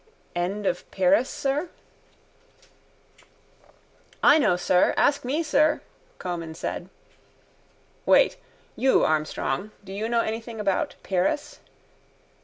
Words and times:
—End 0.35 0.65
of 0.65 0.89
Pyrrhus, 0.89 1.29
sir? 1.29 1.69
—I 4.23 4.39
know, 4.39 4.55
sir. 4.57 4.95
Ask 4.97 5.23
me, 5.23 5.43
sir, 5.43 5.81
Comyn 6.17 6.55
said. 6.55 6.89
—Wait. 8.07 8.37
You, 8.75 9.03
Armstrong. 9.05 9.69
Do 9.83 9.93
you 9.93 10.09
know 10.09 10.21
anything 10.21 10.59
about 10.59 10.95
Pyrrhus? 11.03 11.59